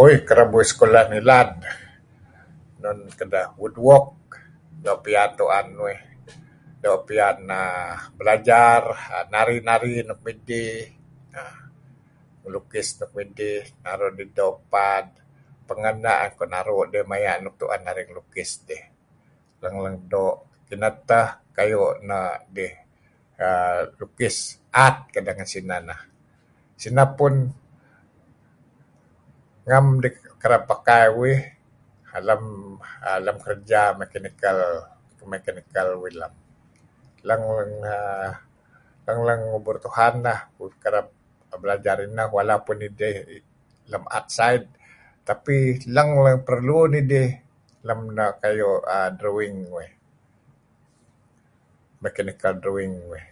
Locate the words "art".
24.84-24.98, 44.16-44.28